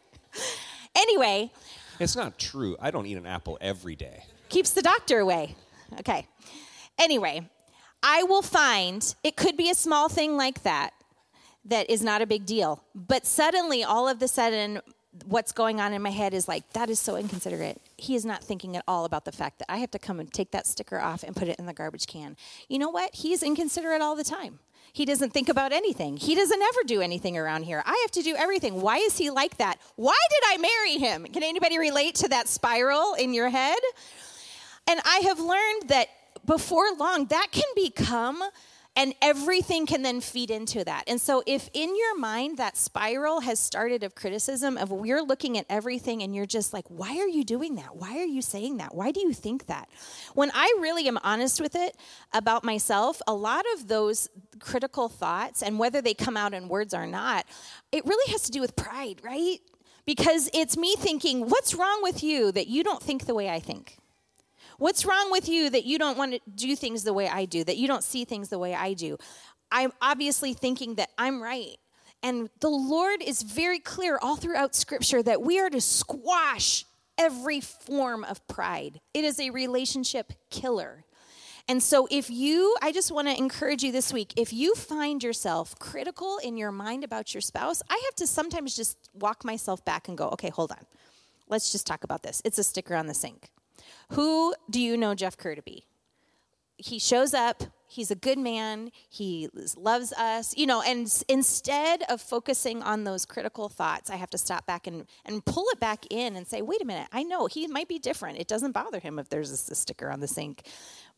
[0.96, 1.52] Anyway.
[2.00, 2.76] It's not true.
[2.80, 4.24] I don't eat an apple every day.
[4.50, 5.56] Keeps the doctor away.
[6.00, 6.28] Okay.
[6.98, 7.50] Anyway,
[8.02, 10.94] I will find it could be a small thing like that
[11.66, 12.84] that is not a big deal.
[12.94, 14.82] But suddenly, all of the sudden,
[15.26, 17.82] what's going on in my head is like, that is so inconsiderate.
[17.98, 20.32] He is not thinking at all about the fact that I have to come and
[20.32, 22.36] take that sticker off and put it in the garbage can.
[22.68, 23.16] You know what?
[23.16, 24.60] He's inconsiderate all the time.
[24.92, 26.16] He doesn't think about anything.
[26.16, 27.84] He doesn't ever do anything around here.
[27.86, 28.82] I have to do everything.
[28.82, 29.80] Why is he like that?
[29.96, 31.26] Why did I marry him?
[31.26, 33.80] Can anybody relate to that spiral in your head?
[34.88, 36.08] And I have learned that
[36.46, 38.42] before long, that can become
[38.96, 41.04] and everything can then feed into that.
[41.08, 45.58] And so, if in your mind that spiral has started of criticism, of we're looking
[45.58, 47.96] at everything and you're just like, why are you doing that?
[47.96, 48.96] Why are you saying that?
[48.96, 49.90] Why do you think that?
[50.34, 51.98] When I really am honest with it
[52.34, 54.30] about myself, a lot of those
[54.60, 57.46] critical thoughts, and whether they come out in words or not,
[57.92, 59.60] it really has to do with pride, right?
[60.06, 63.60] Because it's me thinking, what's wrong with you that you don't think the way I
[63.60, 63.98] think?
[64.78, 67.64] What's wrong with you that you don't want to do things the way I do,
[67.64, 69.18] that you don't see things the way I do?
[69.72, 71.78] I'm obviously thinking that I'm right.
[72.24, 76.86] And the Lord is very clear all throughout Scripture that we are to squash
[77.18, 79.00] every form of pride.
[79.14, 81.06] It is a relationship killer.
[81.68, 85.24] And so, if you, I just want to encourage you this week, if you find
[85.24, 89.84] yourself critical in your mind about your spouse, I have to sometimes just walk myself
[89.84, 90.86] back and go, okay, hold on.
[91.48, 92.42] Let's just talk about this.
[92.46, 93.50] It's a sticker on the sink.
[94.10, 95.86] Who do you know Jeff Kerr to be?
[96.78, 102.20] He shows up, he's a good man, he loves us, you know, and instead of
[102.22, 106.06] focusing on those critical thoughts, I have to stop back and, and pull it back
[106.10, 108.40] in and say, wait a minute, I know he might be different.
[108.40, 110.68] It doesn't bother him if there's a, sticker on the sink.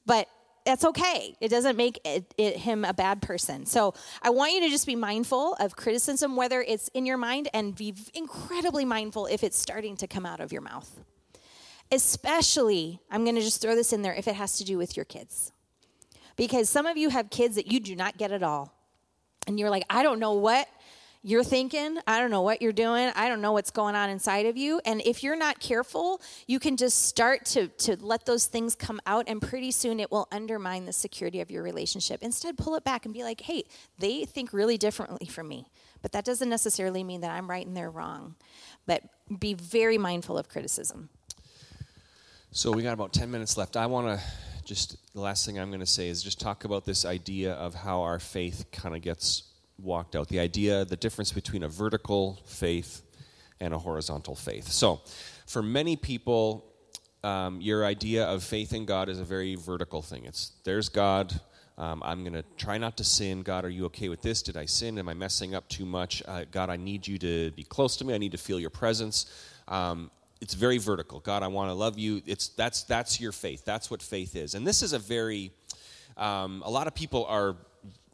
[0.05, 0.27] But
[0.65, 1.35] that's okay.
[1.39, 3.65] It doesn't make it, it, him a bad person.
[3.65, 7.49] So I want you to just be mindful of criticism, whether it's in your mind,
[7.53, 10.89] and be incredibly mindful if it's starting to come out of your mouth.
[11.91, 14.97] Especially, I'm going to just throw this in there if it has to do with
[14.97, 15.51] your kids.
[16.35, 18.73] Because some of you have kids that you do not get at all.
[19.47, 20.67] And you're like, I don't know what
[21.23, 21.97] you're thinking.
[22.05, 23.11] I don't know what you're doing.
[23.15, 24.79] I don't know what's going on inside of you.
[24.85, 29.01] And if you're not careful, you can just start to, to let those things come
[29.05, 32.21] out, and pretty soon it will undermine the security of your relationship.
[32.21, 33.63] Instead, pull it back and be like, hey,
[33.97, 35.67] they think really differently from me.
[36.01, 38.35] But that doesn't necessarily mean that I'm right and they're wrong.
[38.85, 39.03] But
[39.39, 41.09] be very mindful of criticism.
[42.51, 43.75] So we got about 10 minutes left.
[43.75, 44.25] I want to
[44.63, 47.75] just, the last thing I'm going to say is just talk about this idea of
[47.75, 49.43] how our faith kind of gets
[49.77, 50.29] walked out.
[50.29, 53.03] The idea, the difference between a vertical faith
[53.59, 54.69] and a horizontal faith.
[54.69, 55.01] So
[55.45, 56.65] for many people,
[57.23, 60.25] um, your idea of faith in God is a very vertical thing.
[60.25, 61.39] It's there's God.
[61.77, 63.43] Um, I'm going to try not to sin.
[63.43, 64.41] God, are you okay with this?
[64.41, 64.97] Did I sin?
[64.97, 66.23] Am I messing up too much?
[66.25, 68.15] Uh, God, I need you to be close to me.
[68.15, 69.25] I need to feel your presence.
[69.67, 70.09] Um,
[70.41, 71.19] it's very vertical.
[71.19, 72.21] God, I want to love you.
[72.25, 73.65] It's that's that's your faith.
[73.65, 74.55] That's what faith is.
[74.55, 75.51] And this is a very
[76.15, 77.55] um, a lot of people are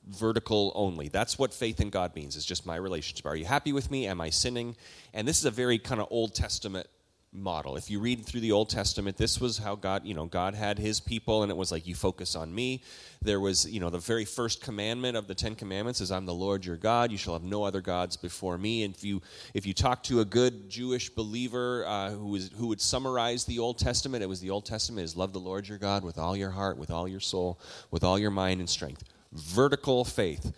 [0.08, 1.08] vertical only.
[1.08, 2.36] That's what faith in God means.
[2.36, 3.26] It's just my relationship.
[3.26, 4.08] Are you happy with me?
[4.08, 4.76] Am I sinning?
[5.14, 6.88] And this is a very kind of Old Testament
[7.34, 7.76] model.
[7.78, 10.78] If you read through the Old Testament, this was how God, you know, God had
[10.78, 12.84] his people and it was like you focus on me.
[13.22, 16.34] There was, you know, the very first commandment of the 10 commandments is I'm the
[16.34, 17.12] Lord your God.
[17.12, 18.84] You shall have no other gods before me.
[18.84, 19.22] And if you
[19.54, 23.60] if you talk to a good Jewish believer uh, who is who would summarize the
[23.60, 26.38] Old Testament, it was the Old Testament is love the Lord your God with all
[26.38, 27.60] your heart, with all your soul,
[27.92, 29.04] with all your mind and strength.
[29.32, 30.54] Vertical faith,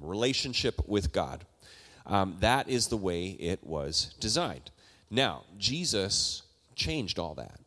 [0.00, 1.44] relationship with God.
[2.06, 4.70] Um, that is the way it was designed.
[5.10, 6.42] Now, Jesus
[6.74, 7.60] changed all that.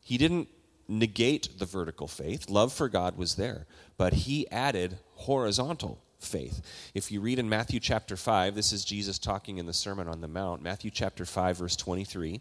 [0.00, 0.48] He didn't
[0.88, 2.50] negate the vertical faith.
[2.50, 6.60] Love for God was there, but he added horizontal faith.
[6.94, 10.20] If you read in Matthew chapter 5, this is Jesus talking in the Sermon on
[10.20, 12.40] the Mount, Matthew chapter 5, verse 23.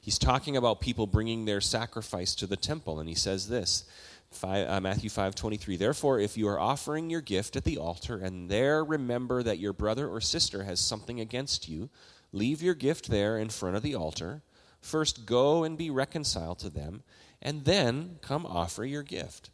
[0.00, 3.84] He's talking about people bringing their sacrifice to the temple, and he says this.
[4.30, 5.76] Five, uh, Matthew 5 23.
[5.76, 9.72] Therefore, if you are offering your gift at the altar and there remember that your
[9.72, 11.90] brother or sister has something against you,
[12.32, 14.42] Leave your gift there in front of the altar.
[14.80, 17.02] First, go and be reconciled to them,
[17.42, 19.50] and then come offer your gift.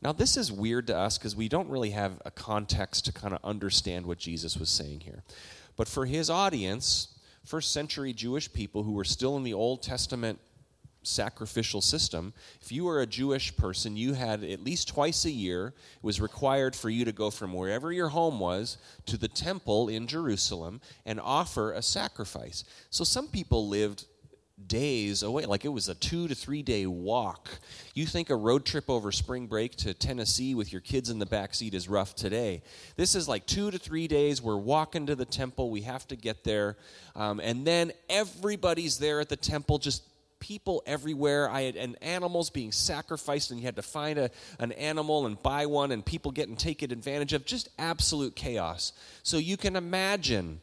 [0.00, 3.34] Now, this is weird to us because we don't really have a context to kind
[3.34, 5.24] of understand what Jesus was saying here.
[5.76, 7.08] But for his audience,
[7.44, 10.38] first century Jewish people who were still in the Old Testament
[11.08, 12.32] sacrificial system.
[12.60, 16.20] If you were a Jewish person, you had at least twice a year, it was
[16.20, 20.80] required for you to go from wherever your home was to the temple in Jerusalem
[21.06, 22.64] and offer a sacrifice.
[22.90, 24.04] So some people lived
[24.66, 27.48] days away like it was a 2 to 3 day walk
[27.94, 31.26] you think a road trip over spring break to Tennessee with your kids in the
[31.26, 32.60] back seat is rough today
[32.96, 36.16] this is like 2 to 3 days we're walking to the temple we have to
[36.16, 36.76] get there
[37.14, 40.02] um, and then everybody's there at the temple just
[40.40, 41.48] people everywhere.
[41.50, 45.40] I had and animals being sacrificed, and you had to find a, an animal and
[45.42, 47.44] buy one, and people getting taken advantage of.
[47.44, 48.92] Just absolute chaos.
[49.22, 50.60] So you can imagine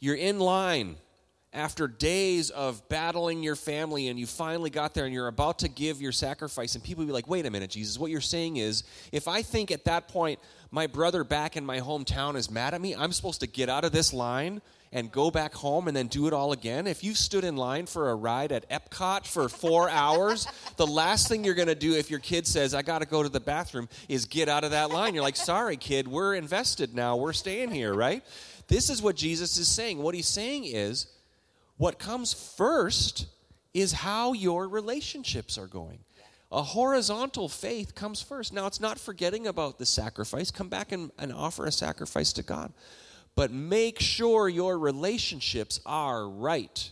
[0.00, 0.96] you're in line
[1.52, 5.68] after days of battling your family and you finally got there and you're about to
[5.68, 8.84] give your sacrifice and people be like wait a minute jesus what you're saying is
[9.12, 10.38] if i think at that point
[10.70, 13.82] my brother back in my hometown is mad at me i'm supposed to get out
[13.82, 14.60] of this line
[14.92, 16.86] and go back home and then do it all again.
[16.86, 20.46] If you've stood in line for a ride at Epcot for four hours,
[20.76, 23.22] the last thing you're going to do if your kid says, I got to go
[23.22, 25.14] to the bathroom, is get out of that line.
[25.14, 27.16] You're like, sorry, kid, we're invested now.
[27.16, 28.24] We're staying here, right?
[28.68, 29.98] This is what Jesus is saying.
[29.98, 31.06] What he's saying is,
[31.76, 33.26] what comes first
[33.72, 36.00] is how your relationships are going.
[36.50, 38.54] A horizontal faith comes first.
[38.54, 40.50] Now, it's not forgetting about the sacrifice.
[40.50, 42.72] Come back and, and offer a sacrifice to God
[43.38, 46.90] but make sure your relationships are right.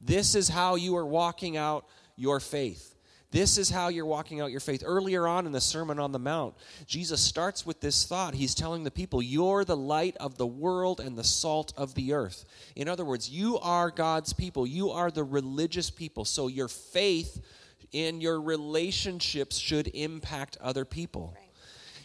[0.00, 1.84] This is how you are walking out
[2.16, 2.94] your faith.
[3.30, 4.82] This is how you're walking out your faith.
[4.86, 6.54] Earlier on in the Sermon on the Mount,
[6.86, 8.32] Jesus starts with this thought.
[8.32, 12.14] He's telling the people, You're the light of the world and the salt of the
[12.14, 12.46] earth.
[12.74, 14.66] In other words, you are God's people.
[14.66, 16.24] You are the religious people.
[16.24, 17.44] So your faith
[17.92, 21.36] in your relationships should impact other people.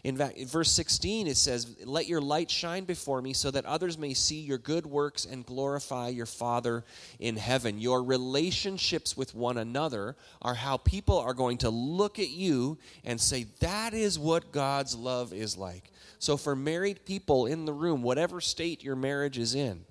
[0.08, 3.98] In fact, verse 16, it says, Let your light shine before me so that others
[3.98, 6.86] may see your good works and glorify your Father
[7.20, 7.78] in heaven.
[7.78, 13.20] Your relationships with one another are how people are going to look at you and
[13.20, 15.92] say, That is what God's love is like.
[16.20, 19.84] So, for married people in the room, whatever state your marriage is in,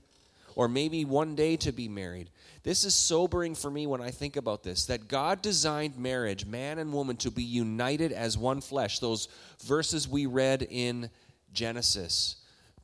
[0.54, 2.30] or maybe one day to be married,
[2.66, 6.80] this is sobering for me when I think about this that God designed marriage, man
[6.80, 8.98] and woman, to be united as one flesh.
[8.98, 9.28] Those
[9.64, 11.08] verses we read in
[11.52, 12.34] Genesis.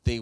[0.05, 0.21] They,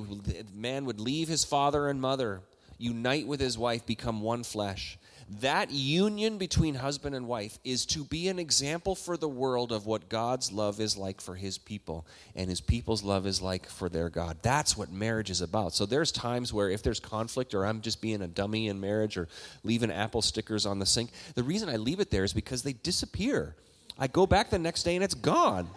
[0.55, 2.41] man would leave his father and mother,
[2.79, 4.97] unite with his wife, become one flesh.
[5.39, 9.87] That union between husband and wife is to be an example for the world of
[9.87, 13.89] what God's love is like for his people and his people's love is like for
[13.89, 14.39] their God.
[14.43, 15.73] That's what marriage is about.
[15.73, 19.17] So there's times where if there's conflict or I'm just being a dummy in marriage
[19.17, 19.29] or
[19.63, 22.73] leaving apple stickers on the sink, the reason I leave it there is because they
[22.73, 23.55] disappear.
[23.97, 25.69] I go back the next day and it's gone.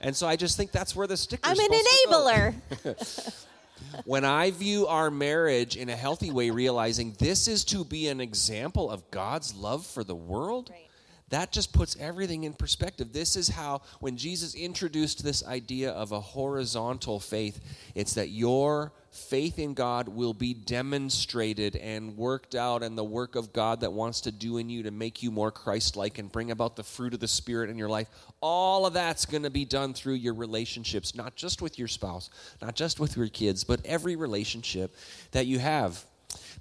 [0.00, 1.58] And so I just think that's where the stickers.
[1.58, 3.44] I'm an enabler.
[4.04, 8.20] when I view our marriage in a healthy way, realizing this is to be an
[8.20, 10.88] example of God's love for the world, right.
[11.32, 13.10] That just puts everything in perspective.
[13.10, 17.58] This is how, when Jesus introduced this idea of a horizontal faith,
[17.94, 23.34] it's that your faith in God will be demonstrated and worked out, and the work
[23.34, 26.30] of God that wants to do in you to make you more Christ like and
[26.30, 28.10] bring about the fruit of the Spirit in your life,
[28.42, 32.28] all of that's going to be done through your relationships, not just with your spouse,
[32.60, 34.94] not just with your kids, but every relationship
[35.30, 36.04] that you have.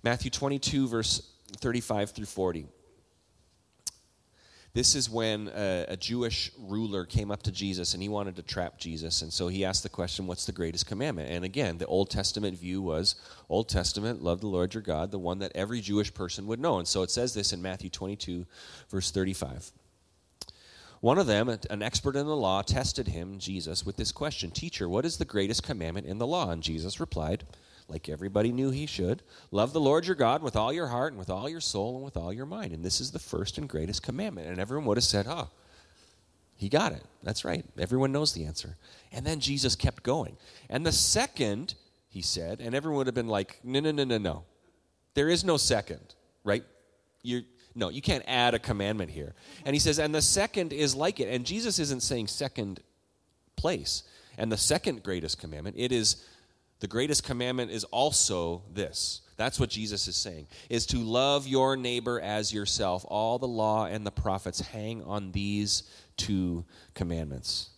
[0.02, 1.30] Matthew 22, verse
[1.60, 2.68] 35 through 40.
[4.74, 8.42] This is when a, a, Jewish ruler came up to Jesus and he wanted to
[8.42, 9.22] trap Jesus.
[9.22, 11.30] And so he asked the question, What's the greatest commandment?
[11.30, 13.16] And again, the Old Testament view was
[13.50, 16.78] Old Testament, love the Lord your God, the one that every Jewish person would know.
[16.80, 18.46] And so it says this in Matthew 22,
[18.90, 19.74] verse 35.
[21.02, 24.88] One of them, an expert in the law, tested him, Jesus, with this question Teacher,
[24.88, 26.50] what is the greatest commandment in the law?
[26.50, 27.44] And Jesus replied,
[27.88, 29.22] like everybody knew he should.
[29.52, 32.06] Love the Lord your God with all your heart and with all your soul and
[32.06, 32.74] with all your mind.
[32.74, 34.48] And this is the first and greatest commandment.
[34.48, 35.50] And everyone would have said, Oh,
[36.56, 37.04] he got it.
[37.24, 37.65] That's right.
[37.78, 38.78] Everyone knows the answer.
[39.12, 40.38] And then Jesus kept going.
[40.70, 41.76] And the second,
[42.10, 44.44] he said, and everyone would have been like, No, no, no, no, no.
[45.13, 46.63] There is no second, right?
[47.21, 47.42] You're,
[47.75, 49.34] no, you can't add a commandment here.
[49.65, 51.29] And he says, and the second is like it.
[51.29, 52.82] And Jesus isn't saying second
[53.56, 54.04] place.
[54.38, 56.25] And the second greatest commandment, it is
[56.82, 59.21] the greatest commandment is also this.
[59.38, 63.06] That's what Jesus is saying, is to love your neighbor as yourself.
[63.08, 65.84] All the law and the prophets hang on these
[66.17, 67.69] two commandments.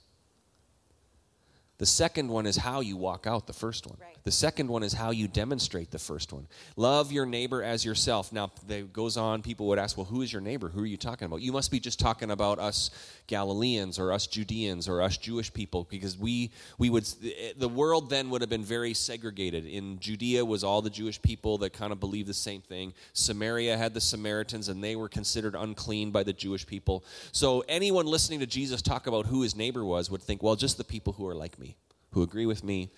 [1.80, 3.98] The second one is how you walk out the first one.
[4.00, 4.16] Right.
[4.24, 6.48] The second one is how you demonstrate the first one.
[6.78, 8.32] Love your neighbor as yourself.
[8.32, 10.70] Now, it goes on, people would ask, well, who is your neighbor?
[10.70, 11.42] Who are you talking about?
[11.42, 12.90] You must be just talking about us
[13.28, 18.10] Galileans or us Judeans or us Jewish people because we, we would, eh, the world
[18.10, 19.66] then would have been very segregated.
[19.66, 22.94] In Judea was all the Jewish people that kind of believed the same thing.
[23.14, 27.04] Samaria had the Samaritans and they were considered unclean by the Jewish people.
[27.32, 30.78] So anyone listening to Jesus talk about who his neighbor was would think, well, just
[30.78, 31.78] the people who are like me,
[32.12, 32.90] who agree with me,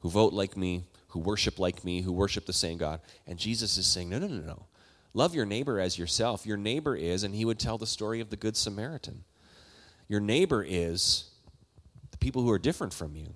[0.00, 3.00] who vote like me, who worship like me, who worship the same God.
[3.26, 4.66] And Jesus is saying, no, no, no, no.
[5.14, 6.46] Love your neighbor as yourself.
[6.46, 9.24] Your neighbor is, and he would tell the story of the Good Samaritan.
[10.12, 11.24] Your neighbor is
[12.10, 13.32] the people who are different from you,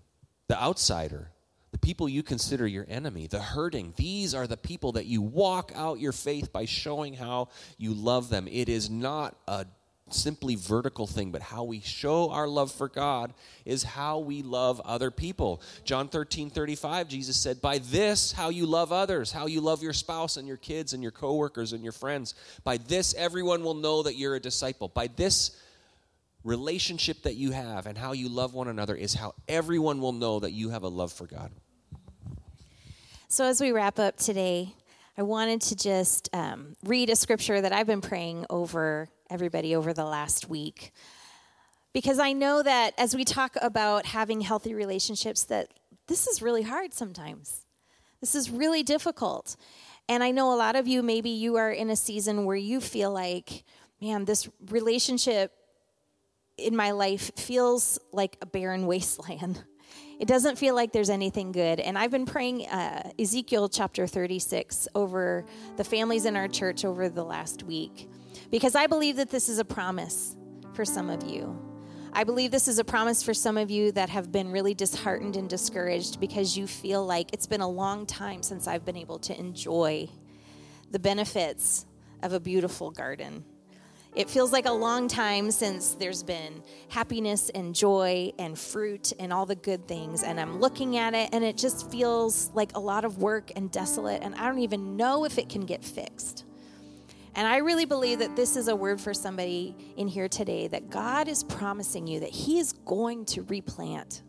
[0.49, 1.31] the outsider,
[1.73, 3.95] the people you consider your enemy, the hurting.
[3.97, 7.49] These are the people that you walk out your faith by showing how
[7.79, 8.47] you love them.
[8.47, 9.65] It is not a
[10.11, 13.33] simply vertical thing, but how we show our love for God
[13.65, 15.63] is how we love other people.
[15.87, 19.95] John 13, 35, Jesus said, By this, how you love others, how you love your
[19.95, 22.35] spouse and your kids and your coworkers and your friends.
[22.65, 24.89] By this, everyone will know that you're a disciple.
[24.89, 25.57] By this
[26.47, 30.39] relationship that you have and how you love one another is how everyone will know
[30.39, 31.51] that you have a love for God.
[33.29, 34.73] So, as we wrap up today,
[35.19, 39.93] I wanted to just um, read a scripture that I've been praying over everybody over
[39.93, 40.93] the last week.
[41.93, 45.71] Because I know that as we talk about having healthy relationships, that
[46.07, 47.65] this is really hard sometimes.
[48.21, 49.57] This is really difficult.
[50.09, 52.81] And I know a lot of you, maybe you are in a season where you
[52.81, 53.65] feel like,
[54.01, 55.53] man, this relationship
[56.59, 59.65] in my life feels like a barren wasteland.
[60.19, 61.79] It doesn't feel like there's anything good.
[61.79, 65.45] And I've been praying uh, Ezekiel chapter 36 over
[65.77, 68.09] the families in our church over the last week
[68.51, 70.35] because I believe that this is a promise
[70.73, 71.59] for some of you.
[72.15, 75.37] I believe this is a promise for some of you that have been really disheartened
[75.37, 79.19] and discouraged because you feel like it's been a long time since I've been able
[79.19, 80.09] to enjoy
[80.91, 81.85] the benefits
[82.23, 83.45] of a beautiful garden.
[84.17, 89.31] It feels like a long time since there's been happiness and joy and fruit and
[89.31, 90.23] all the good things.
[90.23, 93.71] And I'm looking at it and it just feels like a lot of work and
[93.71, 94.23] desolate.
[94.23, 96.47] And I don't even know if it can get fixed.
[97.35, 100.89] And I really believe that this is a word for somebody in here today that
[100.89, 104.23] God is promising you that He is going to replant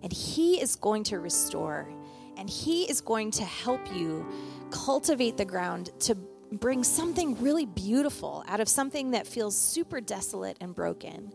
[0.00, 1.88] and He is going to restore
[2.36, 4.24] and He is going to help you
[4.70, 6.16] cultivate the ground to
[6.52, 11.32] bring something really beautiful out of something that feels super desolate and broken.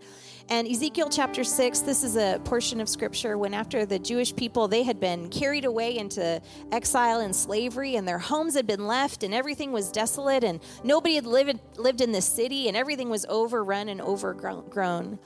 [0.49, 4.67] And Ezekiel chapter 6, this is a portion of scripture when after the Jewish people,
[4.67, 6.41] they had been carried away into
[6.71, 11.15] exile and slavery, and their homes had been left, and everything was desolate, and nobody
[11.15, 15.17] had lived, lived in the city, and everything was overrun and overgrown.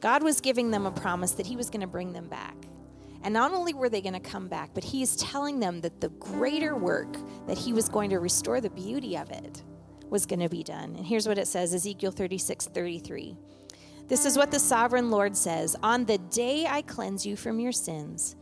[0.00, 2.54] God was giving them a promise that He was going to bring them back.
[3.22, 6.00] And not only were they going to come back, but He is telling them that
[6.00, 7.16] the greater work
[7.46, 9.62] that He was going to restore the beauty of it
[10.08, 10.94] was going to be done.
[10.96, 13.36] And here's what it says Ezekiel 36 33.
[14.08, 17.72] This is what the sovereign Lord says On the day I cleanse you from your
[17.72, 18.34] sins,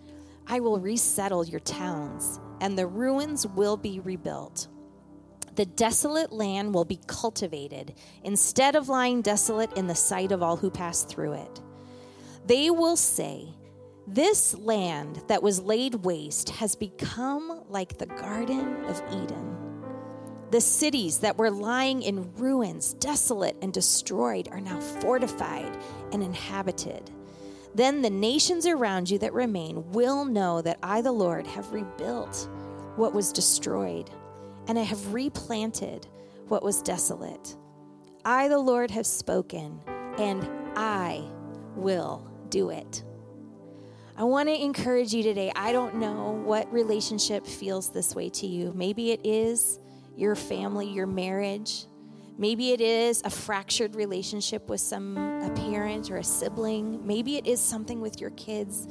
[0.46, 4.68] I will resettle your towns, and the ruins will be rebuilt.
[5.56, 10.56] The desolate land will be cultivated instead of lying desolate in the sight of all
[10.56, 11.60] who pass through it.
[12.46, 13.48] They will say,
[14.10, 19.54] This land that was laid waste has become like the Garden of Eden.
[20.50, 25.76] The cities that were lying in ruins, desolate and destroyed, are now fortified
[26.10, 27.10] and inhabited.
[27.74, 32.48] Then the nations around you that remain will know that I, the Lord, have rebuilt
[32.96, 34.08] what was destroyed,
[34.68, 36.06] and I have replanted
[36.46, 37.58] what was desolate.
[38.24, 39.82] I, the Lord, have spoken,
[40.16, 41.28] and I
[41.76, 43.04] will do it.
[44.18, 45.52] I want to encourage you today.
[45.54, 48.72] I don't know what relationship feels this way to you.
[48.74, 49.78] Maybe it is
[50.16, 51.84] your family, your marriage.
[52.36, 57.06] Maybe it is a fractured relationship with some a parent or a sibling.
[57.06, 58.88] Maybe it is something with your kids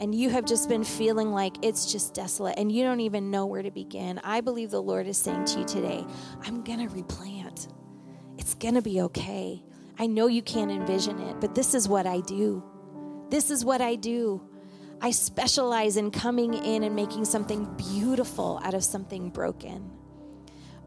[0.00, 3.46] and you have just been feeling like it's just desolate and you don't even know
[3.46, 4.18] where to begin.
[4.24, 6.04] I believe the Lord is saying to you today,
[6.44, 7.68] I'm going to replant.
[8.36, 9.62] It's going to be okay.
[9.96, 12.64] I know you can't envision it, but this is what I do.
[13.30, 14.42] This is what I do.
[15.00, 19.90] I specialize in coming in and making something beautiful out of something broken.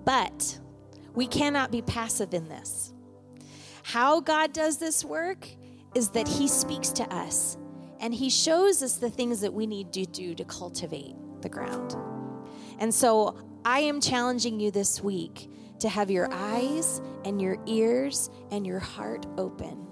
[0.04, 0.60] But
[1.14, 2.94] we cannot be passive in this.
[3.84, 5.48] How God does this work
[5.96, 7.58] is that He speaks to us
[8.00, 11.96] and He shows us the things that we need to do to cultivate the ground.
[12.80, 15.50] And so I am challenging you this week
[15.80, 19.89] to have your eyes and your ears and your heart open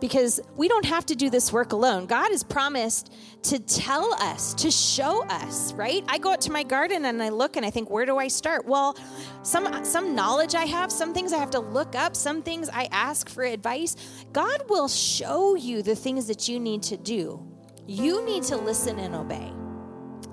[0.00, 2.06] because we don't have to do this work alone.
[2.06, 3.12] God has promised
[3.44, 6.04] to tell us, to show us, right?
[6.08, 8.28] I go out to my garden and I look and I think, where do I
[8.28, 8.66] start?
[8.66, 8.96] Well,
[9.42, 12.88] some some knowledge I have, some things I have to look up, some things I
[12.90, 13.96] ask for advice.
[14.32, 17.46] God will show you the things that you need to do.
[17.86, 19.52] You need to listen and obey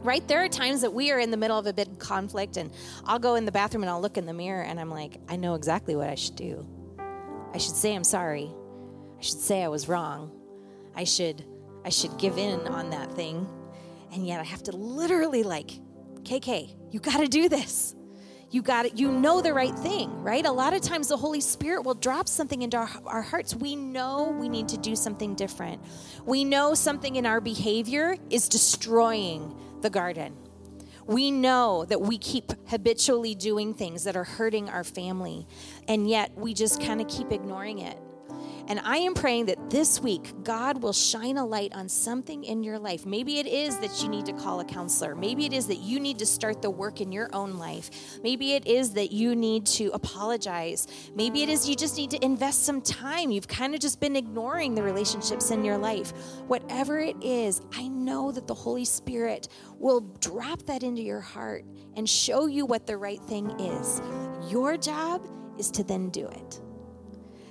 [0.04, 0.28] right?
[0.28, 2.72] There are times that we are in the middle of a big conflict, and
[3.06, 5.38] I'll go in the bathroom and I'll look in the mirror and I'm like, I
[5.38, 6.68] know exactly what I should do.
[7.54, 8.52] I should say I'm sorry.
[9.24, 10.32] I should say I was wrong.
[10.94, 11.46] I should
[11.86, 13.48] I should give in on that thing.
[14.12, 15.72] And yet I have to literally like,
[16.24, 17.96] KK, you got to do this.
[18.50, 19.00] You got it.
[19.00, 20.46] You know the right thing, right?
[20.46, 23.56] A lot of times the Holy Spirit will drop something into our, our hearts.
[23.56, 25.82] We know we need to do something different.
[26.26, 30.36] We know something in our behavior is destroying the garden.
[31.06, 35.48] We know that we keep habitually doing things that are hurting our family,
[35.88, 37.98] and yet we just kind of keep ignoring it.
[38.68, 42.64] And I am praying that this week, God will shine a light on something in
[42.64, 43.06] your life.
[43.06, 45.16] Maybe it is that you need to call a counselor.
[45.16, 47.90] Maybe it is that you need to start the work in your own life.
[48.24, 50.88] Maybe it is that you need to apologize.
[51.14, 53.32] Maybe it is you just need to invest some time.
[53.32, 56.14] You've kind of just been ignoring the relationships in your life.
[56.48, 61.66] Whatever it is, I know that the Holy Spirit will drop that into your heart
[61.98, 64.02] and show you what the right thing is.
[64.50, 65.28] Your job
[65.60, 66.62] is to then do it.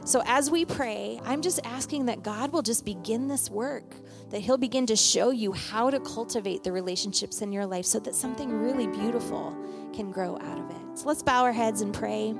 [0.04, 3.94] So, as we pray, I'm just asking that God will just begin this work,
[4.30, 8.00] that He'll begin to show you how to cultivate the relationships in your life so
[8.00, 9.56] that something really beautiful
[9.94, 10.98] can grow out of it.
[10.98, 12.34] So, let's bow our heads and pray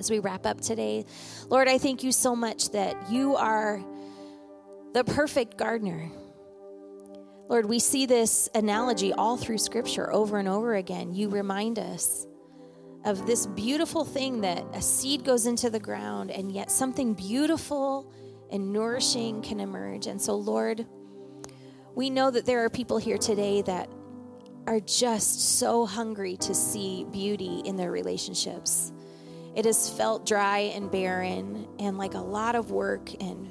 [0.00, 1.04] as we wrap up today.
[1.48, 3.80] Lord, I thank you so much that you are
[4.94, 6.10] the perfect gardener.
[7.48, 11.14] Lord, we see this analogy all through Scripture over and over again.
[11.14, 12.26] You remind us
[13.04, 18.12] of this beautiful thing that a seed goes into the ground and yet something beautiful
[18.50, 20.06] and nourishing can emerge.
[20.06, 20.86] And so, Lord,
[21.94, 23.90] we know that there are people here today that
[24.66, 28.92] are just so hungry to see beauty in their relationships.
[29.54, 33.50] It has felt dry and barren and like a lot of work and,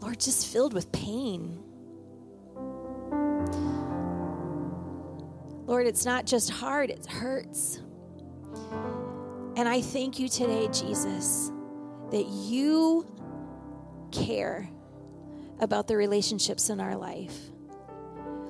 [0.00, 1.62] Lord, just filled with pain.
[5.66, 7.80] Lord, it's not just hard, it hurts.
[9.56, 11.50] And I thank you today, Jesus,
[12.10, 13.06] that you
[14.12, 14.68] care
[15.60, 17.50] about the relationships in our life.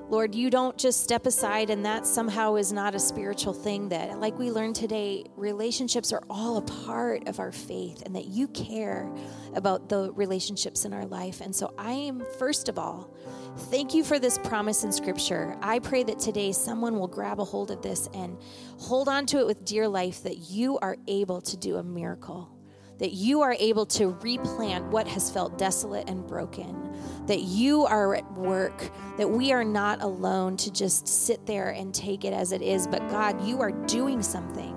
[0.09, 4.21] Lord, you don't just step aside and that somehow is not a spiritual thing that,
[4.21, 8.47] like we learned today, relationships are all a part of our faith and that you
[8.49, 9.13] care
[9.55, 11.41] about the relationships in our life.
[11.41, 13.17] And so I am, first of all,
[13.59, 15.57] Thank you for this promise in Scripture.
[15.63, 18.37] I pray that today someone will grab a hold of this and
[18.79, 22.51] hold on to it with dear life that you are able to do a miracle,
[22.99, 26.95] that you are able to replant what has felt desolate and broken,
[27.27, 31.95] that you are at work, that we are not alone to just sit there and
[31.95, 34.77] take it as it is, but God, you are doing something,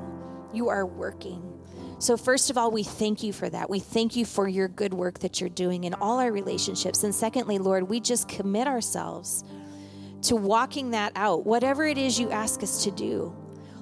[0.54, 1.46] you are working.
[2.00, 3.70] So, first of all, we thank you for that.
[3.70, 7.04] We thank you for your good work that you're doing in all our relationships.
[7.04, 9.44] And secondly, Lord, we just commit ourselves
[10.24, 13.36] to walking that out, whatever it is you ask us to do.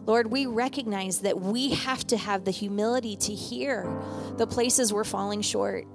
[0.08, 3.94] Lord, we recognize that we have to have the humility to hear
[4.38, 5.86] the places we're falling short.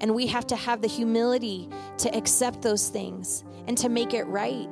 [0.00, 1.68] And we have to have the humility
[1.98, 4.68] to accept those things and to make it right.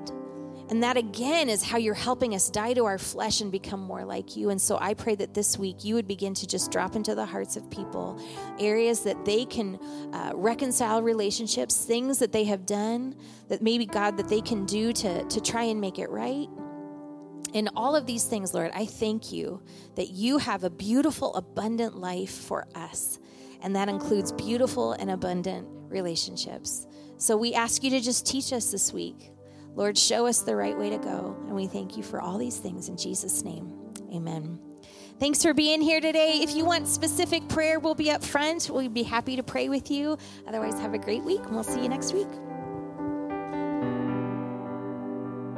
[0.69, 4.05] And that again is how you're helping us die to our flesh and become more
[4.05, 4.51] like you.
[4.51, 7.25] And so I pray that this week you would begin to just drop into the
[7.25, 8.21] hearts of people
[8.59, 9.79] areas that they can
[10.13, 13.15] uh, reconcile relationships, things that they have done
[13.49, 16.49] that maybe, God, that they can do to, to try and make it right.
[17.53, 19.63] In all of these things, Lord, I thank you
[19.95, 23.19] that you have a beautiful, abundant life for us.
[23.63, 26.87] And that includes beautiful and abundant relationships.
[27.17, 29.33] So we ask you to just teach us this week.
[29.75, 31.37] Lord, show us the right way to go.
[31.47, 33.73] And we thank you for all these things in Jesus' name.
[34.13, 34.59] Amen.
[35.19, 36.41] Thanks for being here today.
[36.43, 38.69] If you want specific prayer, we'll be up front.
[38.71, 40.19] We'll be happy to pray with you.
[40.47, 42.29] Otherwise, have a great week, and we'll see you next week.